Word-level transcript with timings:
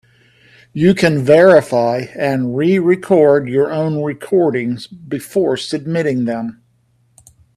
You 0.73 0.95
can 0.95 1.23
verify 1.23 2.07
and 2.15 2.57
re-record 2.57 3.47
your 3.47 3.71
own 3.71 4.01
recordings 4.01 4.87
before 4.87 5.57
submitting 5.57 6.25
them. 6.25 6.63